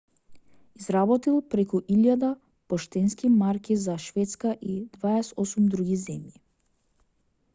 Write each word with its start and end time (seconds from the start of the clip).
изработил 0.75 1.35
преку 1.51 1.81
1000 1.95 2.31
поштенски 2.67 3.29
марки 3.29 3.75
за 3.75 3.97
шведска 4.05 4.55
и 4.61 4.81
28 5.01 5.67
други 5.75 5.99
земји 6.07 6.35